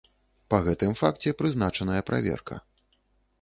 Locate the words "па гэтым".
0.53-0.95